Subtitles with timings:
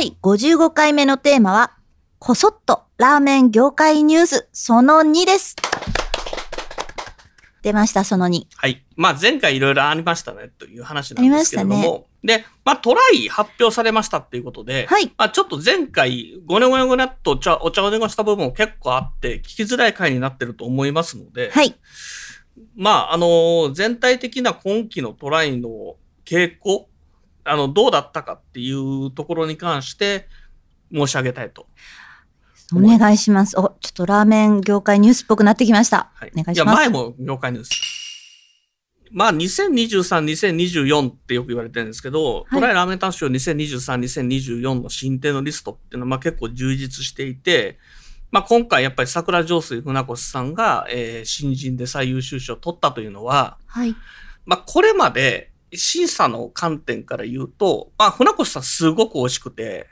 [0.00, 1.76] 第55回目のテーマは
[2.18, 4.48] こそっとラーメン業界ニュース。
[4.50, 5.56] その2です。
[7.60, 8.82] 出ましたその2はい。
[8.96, 12.06] まあ前回いろいろありましたねという話なんですけれども。
[12.24, 15.12] で、まあトライ発表されましたっていうことで、はい。
[15.18, 21.74] まあちょっと前回ごねごねごねっとお茶お茶をねごした部分も結構あって聞きづらい回になってると思いますので、はい。
[22.74, 26.88] まああの全体的な今期のトライの傾向、
[27.50, 30.28] あのどうだったかっていうところに関して
[30.92, 31.66] 申し上げたいと。
[32.72, 33.58] お願いします。
[33.58, 36.10] お、ちょっとラーメン業界ニュースっぽくなってきました。
[36.14, 36.32] はい。
[36.36, 36.82] お願いします。
[36.82, 37.70] や、前も業界ニュース。
[39.10, 47.78] まあ、2023、2024ってよく言われてるんですけど、はいトライラーメン大賞2023、2024の新店のリストっていうのは、まあ結構充実していて、
[48.30, 53.96] まあ今回やっぱり桜上水船越さんが、えー新人で最優秀賞を取ったというのは、はい。
[54.46, 59.86] まあこれまで審査の観点から言うと、まあ船越さんすごく美味しくて、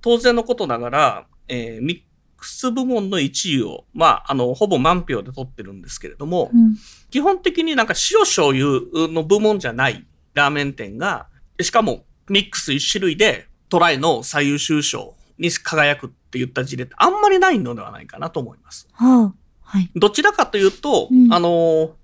[0.00, 2.02] 当然のことながら、えーミッ
[2.44, 6.76] クス部門の1位を、まあ、あの、ほぼ満票で取ってるんですけれども、うん。
[7.10, 11.26] 基本的になんか塩醤油の部門じゃないラーメン店が、
[11.62, 18.88] しかもミックス1種類でトライの最優秀賞に輝くって言った事例ってあんまりないのではないかなと思います。
[18.92, 19.34] はあ。
[19.62, 19.90] はい。
[19.96, 21.96] どちらかというと、うんあの、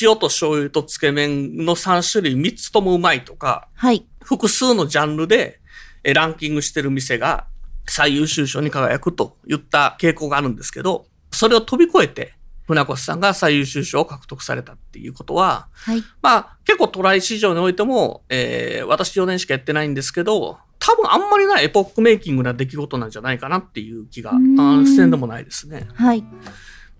[0.00, 4.06] 塩と醤油とつけ麺の3種類3つともうまいとか、はい。
[4.22, 5.60] 複数のジャンルで
[6.06, 7.46] えランキングしてる店が
[7.88, 12.34] 最優秀賞に輝くといった傾向があるんですけど、それを飛び越えて、
[12.66, 16.02] 船越さんが最優秀賞を獲得されたっていうことは、はい。
[16.22, 25.88] まあ結構トライ市場においても、えー、私4年しかやってないんですけど、多分あんまりないエポックメイキングな出来事なんじゃないかなっていう気が、あうーんーせんでもないですね。
[25.94, 26.24] はい。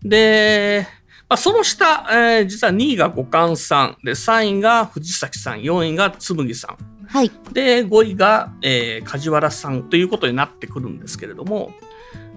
[0.03, 0.89] で、
[1.29, 6.77] まあ、その下、えー実は2位が五冠さん、で、3位が藤崎さん、4位が紬さん。
[7.09, 7.31] はい。
[7.53, 11.73] で、5位が、えー梶原さんということになってくるんですけれども、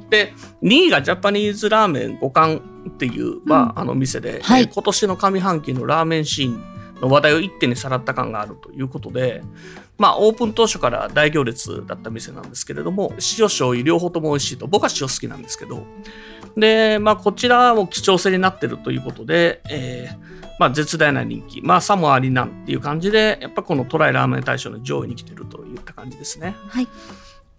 [0.09, 0.33] で、
[0.63, 6.59] 2位がジャパニーズラーメン五冠っていう、まあ、あの店で、はいえー今年の上半期のラーメンシーンの
[7.01, 9.43] 話題を一手にさらった感があるということで、
[9.97, 15.85] まあ、オープン当初から大行列だった店なんですけれども、塩醤油両方とも美味しいと、僕は塩好きなんですけど、
[16.55, 26.55] で、まあ、こちらも貴重性になってるということで、えーまあ、絶大な人気、まあ、さもありなんていう感じで、やっぱこのトライラーメン大賞の上位に来てるといった感じですね。
[26.67, 26.87] はい。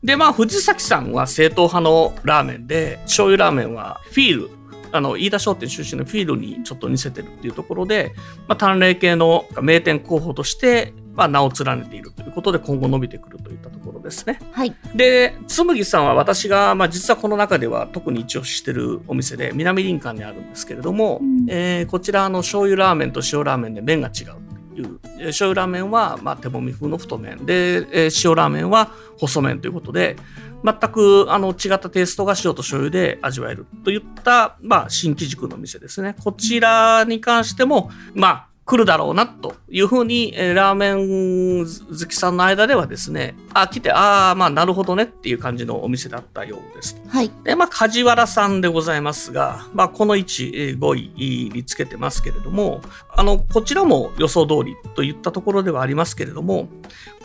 [0.05, 4.51] で、まあ、藤崎さんは正統派のラーメンで、醤油ラーメンはフィール、
[4.93, 8.13] あの、飯田商店出身のフィールにちょっと似せてるっていうところで、
[8.49, 14.39] まあ、淡麗系の名店候補として、まあ、名を連ねているということで、今後伸びてくるといったところですね。
[14.53, 14.75] はい。
[14.95, 24.50] で、紬さんは私が、まあ、実はこの中では特に一押ししてるお店で、南林間にあるんですけれども、うんえーこちらの醤油ラーメンと塩ラーメンで麺が違う
[24.81, 24.99] いう。
[25.27, 30.17] 醤油ラーメンは、まあ、手もみ風の太麺で、えー塩ラーメンは細麺ということで、
[30.63, 36.15] 全くあの違ったテイストが塩と醤油で味わえるといった、まあ、新規軸の店ですね。
[36.23, 46.97] こちらに関しても、まあ、来るだろうなというふうに、えーラーメン好きさんの間ではですね、あ、来て、ああ、まあ、なるほどねっていう感じのお店だったようです。
[47.09, 47.33] はい。
[47.43, 52.81] で、まあ、梶原さんでございますが、まあ、この位置、えー5位につけてますけれども、
[53.13, 56.69] あの、こちらも予想通りといったところではありますけれども、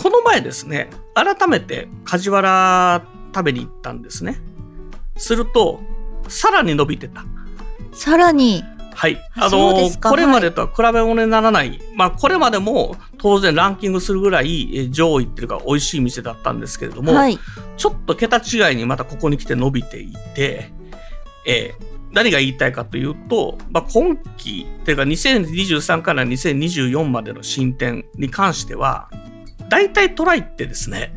[0.01, 4.41] この前ですね、改めて梶原食べに行ったんですね。
[5.16, 5.79] すると、
[6.27, 7.23] さらに伸びてた。
[7.91, 8.63] さらに、
[8.95, 9.17] はい。
[9.35, 11.79] ああのこれまでとは比べ物にならない。
[11.95, 17.38] まあ、これまでも当然ランキングするぐらいえー上位っていうか美味しい店だったんですけれども、はい。
[17.77, 20.71] ちょっと桁違いにまたここに来て伸びていて、
[21.45, 29.09] えー何が言いたいかというと、まあ、今期、というか2023から2024までの進展に関しては、
[29.69, 31.13] 大体トライってですね、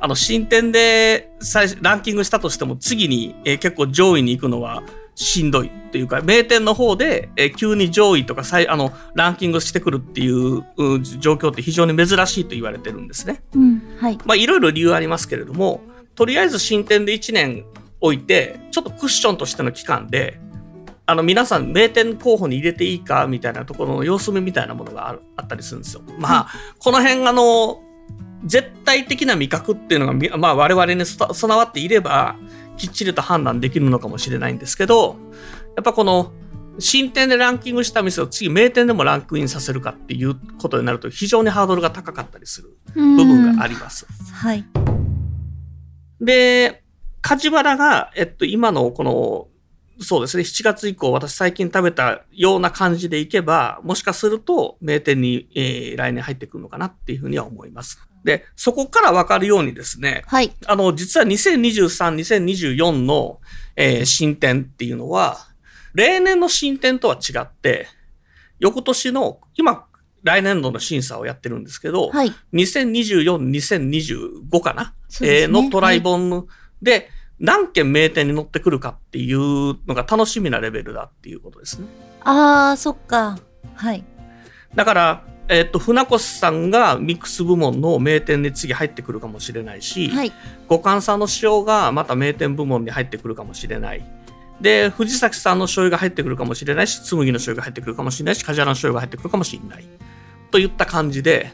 [0.00, 4.82] あの、新店で最初ランキングしたとしても次に、えー結構上位に行くのは
[5.14, 13.42] しんどいっていうか、名店の方で、えー急に上位とか最あのランキングしてくるっていうう状況って非常に珍しいと言われてるんですね。
[13.54, 13.82] うん。
[14.00, 14.18] はい。
[14.24, 15.82] まあ、いろいろ理由ありますけれども、
[16.14, 17.64] とりあえず新店で1年
[18.00, 20.40] 置いて、ちょっとクッションとしての期間で、
[21.06, 26.02] あの、皆さん、名店候補に入れていいかみたいなところの様子見みたいなものがあるあったりするんですよ。
[26.18, 26.48] まあ、
[26.78, 27.82] この辺、あの、
[28.44, 32.36] 絶対的な味覚っていうのがみ、まあ、我々に備わっていれば、
[32.80, 35.16] きっちりと判断できるのかもしれないんですけど、
[35.76, 36.32] やっぱこの、
[36.78, 44.06] 新店でランキングした店を次名店でもランクインさせるかっていうことになると非常にハードルが高かったりする部分があります。
[44.32, 44.64] はい。
[46.22, 46.82] で、
[47.20, 49.48] 梶原が、えっと、今のこの、
[50.02, 58.00] そうですね、7月以降、私最近食べたような感じでいけば、もしかすると名店に、えー、来年入ってくるのかなっていうふうには思います。
[58.24, 60.52] で、そこからわかるようにですね、はい。
[60.66, 63.40] あの、実は2023、2024の、
[63.76, 65.38] えー、新店っていうのは、
[65.94, 67.88] 例年の新店とは違って、
[68.58, 69.86] 翌年の、今、
[70.22, 73.38] 来年度の審査をやってるんですけど、はい、2024、
[74.50, 76.46] 2025かな、ね、えー、のトライ本
[76.82, 77.08] で、
[77.38, 79.38] 何件名店に乗ってくるかっていう
[79.86, 81.86] のが楽しみなレベルだっていうことですね。
[82.22, 83.38] ああ、そっか。
[83.74, 84.04] はい。
[84.74, 90.32] だから、えっ、ー、と、船越さんがミックス部門の名店に次入ってくるかもしれないし、はい、
[90.68, 94.04] 五感さんの塩がまた名店部門に入ってくるかもしれない。
[94.60, 99.84] で、藤崎さんの醤油が入ってくるかもしれないし、紬の醤油が入ってくるかもしれないし、梶原の醤油が入ってくるかもしれない。
[100.52, 101.50] といった感じで、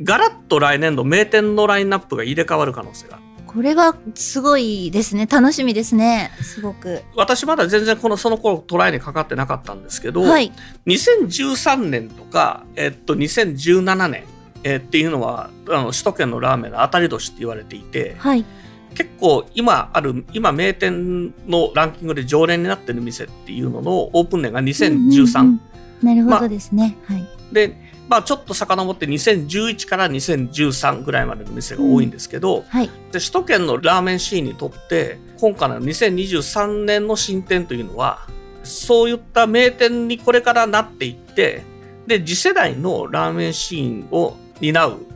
[0.00, 3.18] ガラッと来年度名店のラインナップが入れ替わる可能性が
[3.54, 5.26] これはすごいですね。
[5.26, 6.30] 楽しみですね。
[6.40, 7.02] すごく。
[7.16, 10.52] 私まだ全然この、その頃トライにかかってなかったんですけど、はい、
[10.86, 14.24] 2013年とか、えっと、2017年、
[14.64, 18.44] えー、っていうのは、あの、首都圏のラーメンの当たり年って言われていて、はい、
[18.94, 25.40] 結構今ある、今名店のランキングで常連になってる店っていうののオープン年が2013。
[25.40, 25.60] うんうん
[26.00, 26.96] うん、なるほどですね。
[27.08, 27.26] まはい。
[27.52, 27.76] で、
[28.08, 38.26] まあちょっと遡って2011から2013ぐらいまでの店が多いんですけど、うんはい、で首都圏のラーメンシーンにとって今回の2023年の新店というのは
[38.64, 41.64] そういった名店にこれからなっていって
[42.06, 45.06] で次世代のラーメンシーンを担う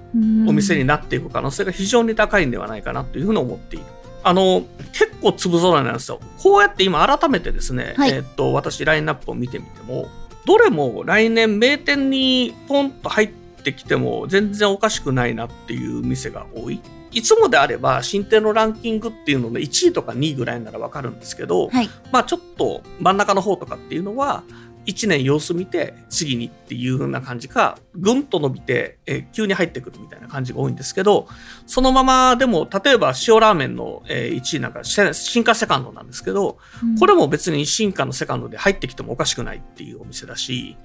[0.48, 3.84] お店になっていく可能性が非常に高いんではないかなというふうに思っている。
[4.22, 6.20] あの、結構粒揃いなんですよ。
[6.38, 10.08] こうやって今改めてですね、はい、えっと、私ラインナップを見てみても、
[10.46, 13.28] どれも来年名店にポンと入っ
[13.64, 16.80] てきても全然おかしくないなっていう店が多い。
[17.10, 24.44] いつもであれば新店のランキングっていうので1位とか2位ぐらいならわかるんですけど、はい、まあちょっと真ん中の方とかっていうのは
[24.86, 31.28] 1年様子見て次にっていう風な感じかぐんと伸びて、え急に入ってくるみたいな感じが多いんですけど
[31.66, 40.76] そのままでも例えば塩ラーメンの、え1位なんか進化セカンドなんですけど、うん、これも別に進化のセカンドで入ってきてもおかしくないっていうお店だし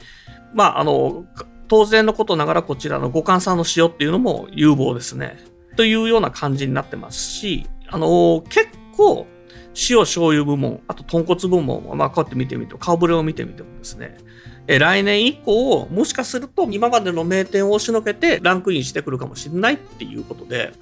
[0.53, 1.25] まああの
[1.67, 5.37] 当然のことながらこちらの五感さんの塩っていうのも有望ですね。
[5.77, 9.25] というような感じになってますしあの結構
[9.73, 14.17] 塩醤油部門、あと豚骨部門は、まあ、こうやって見てみても、顔ぶれを見てみてもですね、
[14.67, 20.73] え来年以降、もしかすると今までの名店を押しのけてランクインしてくるかもしれないっていうことで、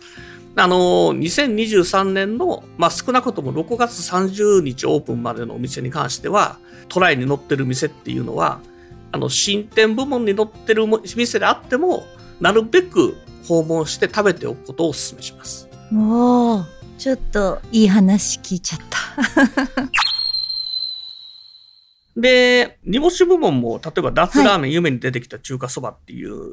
[0.56, 6.58] あのー2023年の、まあ、少なくとも6月30日オープンまでのお店に関しては、
[6.90, 8.60] トライに載ってる店っていうのは、
[9.12, 12.04] あの、新店部門に載ってる店であっても、
[12.42, 13.16] なるべく
[13.48, 15.70] 訪問して食べておくことをお勧めします。
[15.94, 16.79] おー。
[17.00, 19.00] ちょっといい話聞いちゃった。
[22.20, 26.52] で、煮干し部門も、例えば、脱ラーメン、夢に出てきた中華そばっていう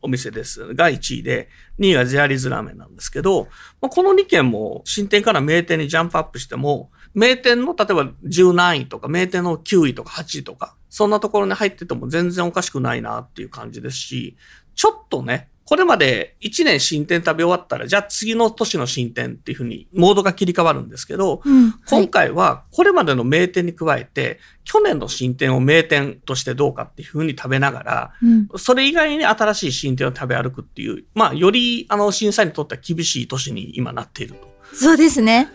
[0.00, 0.72] お店です。
[0.74, 3.48] が1位で、2位がゼアリーズラーメンなんですけど、
[3.82, 14.38] まあ、この2軒も新店から名店にジャンプアップしても、名店の例えば10何位とか、名店の9位とか8位とか、そんなところに入ってても全然おかしくないなっていう感じですし、
[14.74, 34.52] ちょっとね、これまで1年新店食べ終わったら、じゃあ次の年の新店っていうふうにモードが切り替わるんですけど、うん、今回はこれまでの名店に加えて、去年の新店を名店としてどうかっていうふうに食べながら、うん、それ以外に新しい新店を食べ歩くっていう、まあ、よりあの審査員にとっては厳しい年に今なっていると。
[34.74, 35.48] そうですね。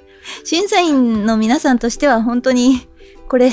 [0.44, 2.88] 審査員の皆さんとしては本当に、
[3.28, 3.52] これ、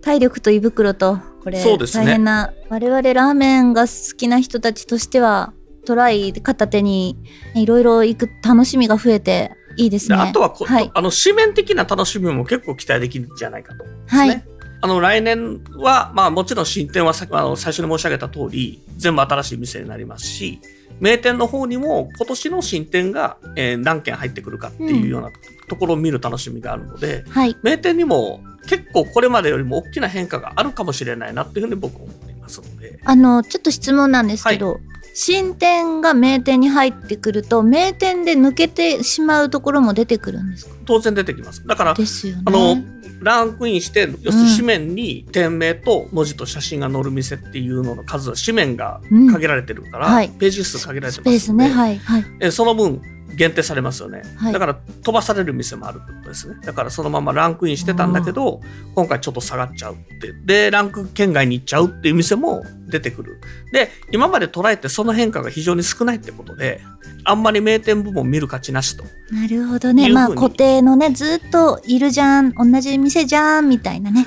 [0.00, 5.52] 体力と胃袋と、これ、大変な、我々ラーメンが好きな人たちとしては、
[5.84, 7.16] トライ片手に
[7.54, 10.16] いろいろ行く楽しみが増えていいですね。
[10.16, 14.44] あとははい、あの、紙面的な楽しみも結構期待できるんじゃないかと、ね、はい。
[14.80, 20.60] あの、来年は、まあもちろん新店はさあの最初に申し上げた通り、全部新しい店になりますし、
[21.00, 25.30] 名店の方にも今年の新店が、えー、何件入ってくるかっていうような
[25.68, 33.00] ところを見る楽しみがあるので、うんはい、名店にも結構これまでよりも大きな変化があるかもしれないなっていうふうに僕は思っていますので。
[33.04, 40.74] あの、ちょっと質問なんですけど、はい新店が名店に入ってくると名店で抜けてしまうところも出てくるんですか？
[40.84, 41.64] 当然出てきます。
[41.66, 42.04] だから、ね、
[42.44, 42.76] あの
[43.20, 49.00] ランクインして要するに紙面に店名と文字と写真が載る店っていうのの数紙面が
[49.32, 50.12] 限られてるから、うん。
[50.12, 51.74] はい、ページ数限られてますので、ね。
[51.74, 51.96] はい。
[51.96, 53.00] はい、えその分
[53.36, 56.56] 限定されますよね、はい、だから飛ばされる店もあるってことですね。
[56.64, 58.60] だからそのままランクインしてたんだけど
[58.94, 60.32] 今回ちょっと下がっちゃうって。
[60.44, 63.40] でランク圏外に行っちゃうっていう店も出てくる。
[63.72, 66.80] で今まで捉えてその変化が非常に少ないってことで
[67.24, 69.04] あんまり名店部門見る価値なしと。
[69.30, 70.10] なるほどね。
[70.12, 74.26] まあ固定のねずっといるじゃん同じ店じゃんみたいなね。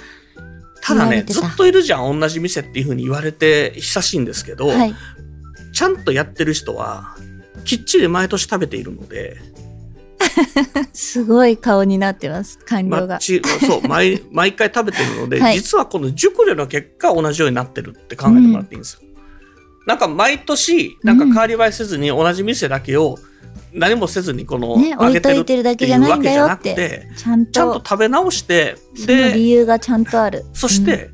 [0.82, 4.96] ただねずっといるじゃん同じ店っていうふうに言われて久しいんですけど、はい、
[5.74, 7.16] ちゃんとやってる人は
[7.68, 9.38] きっちり毎年食べているので。
[10.94, 13.20] すごい顔になってます官僚が。
[13.20, 19.08] そう毎 毎回食べてるので、はい、実はこの熟慮の結果同じようになってるって考えてもらっていいんですよ、うん、
[19.86, 23.18] なんか毎年なんか変わり映えせずに同じ店だけを
[23.74, 30.46] 何もせずにこの、ね、揚げてるっていうわけじゃなくてちゃんと食べ直してで理由がちゃんとある。
[30.54, 31.12] そして、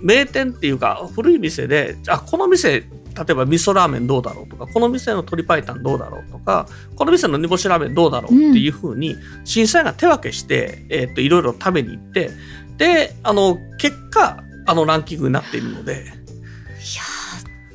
[0.00, 2.84] うん、名店っていうか古い店であこの店
[3.18, 12.30] 例えば味噌ラーメンどうだろうとかこの店の鶏白湯どうだろうとかこの店の煮干しラーメンどうだろうっていうふうに審査員が手分けして、えー、といろいろ食べに行って
[12.76, 15.94] であの結果あのランキングになっているので。
[15.94, 17.02] いや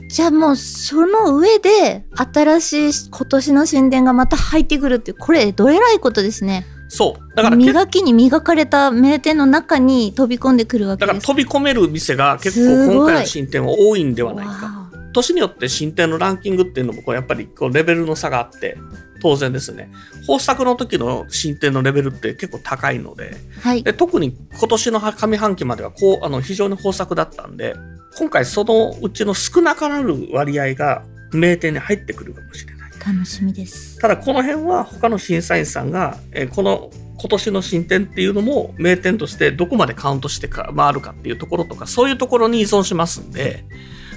[0.10, 6.68] じゃあもうその上で新しい今年の新店がまた入ってくるってこれどえらいことですね。
[6.88, 7.36] そう。
[7.36, 14.83] だから磨きに磨かれた名店の中に飛び込んでくるわけですだから飛び込める店が結構今回の新店は多いんではないか。
[15.14, 18.78] 年によって新店のランキングっていうのもこうやっぱりこうレベルの差があって
[19.22, 19.90] 当然ですね。
[20.22, 27.76] 豊作の時の新店のレベルって結構高いのではい、で特に今年の上半期まではこうあの非常に豊作だったんで
[28.18, 32.84] 今回そのうちの少なからぬ割合が名店に入ってくるかもしれない。
[33.06, 34.00] 楽しみです。
[34.00, 36.90] ただこの辺は他の審査員さんが、えこの
[37.20, 43.66] 今年の新店っていうのも名店としてどこまでカウントしてか回るかっていうところとかそういうところに依存しますんで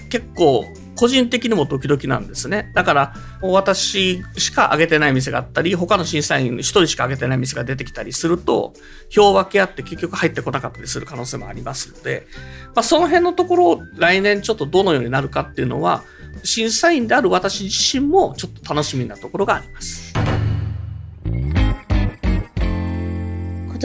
[0.08, 0.64] 結構
[0.96, 2.72] 個人的にもドキドキなんですね。
[2.74, 8.72] だから、私しか上げてない店があったり、他の審査員1人しか上げてない店が出てきたりすると、
[9.10, 12.26] 票分け合って結局入ってこなかったりする可能性もありますので、
[12.74, 16.02] まあ、その辺のところを来年ちょっとどのようになるかっていうのは、
[16.42, 20.25] 審査員である私自身もちょっと楽しみなところがあります。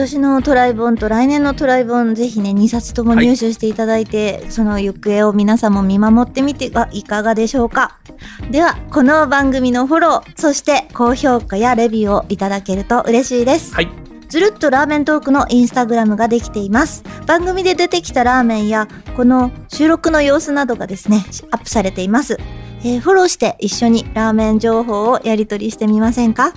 [0.02, 7.98] 年のトライボンと来年のトライボンぜひね2冊とも入手していただいて、はい、その行方を皆さんも見守ってみてはいかがでしょうか？
[8.50, 13.88] ではこの番組のフォローそして高評価やレビューをいただけると嬉しいです、はい。
[14.28, 17.04] ずるっとラーメントークのインスタグラムができています。
[17.26, 21.18] 番組で出てきたラーメンや、この収録の様子などがですね、
[21.50, 22.38] アップされています。
[22.80, 26.54] えー、フォローして一緒にラーメン情報をやり取りしてみませんか？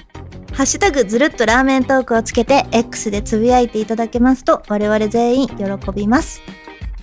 [0.55, 6.41] ハッシュタグずるっとラーメントークをつけて X でつぶやいていただけますと我々全員喜びます。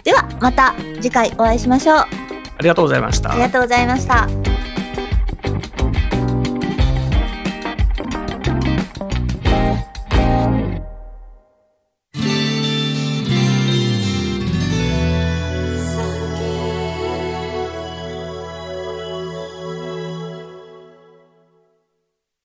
[0.05, 1.97] ではまた次回お会いしましょう。
[1.99, 2.09] あ
[2.61, 3.31] りがとうございました。
[3.31, 4.52] ありがとうございました。